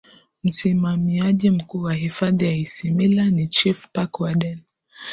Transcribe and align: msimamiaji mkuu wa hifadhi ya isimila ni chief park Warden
msimamiaji 0.43 1.49
mkuu 1.49 1.81
wa 1.81 1.93
hifadhi 1.93 2.45
ya 2.45 2.55
isimila 2.55 3.25
ni 3.29 3.47
chief 3.47 3.87
park 3.93 4.19
Warden 4.19 4.59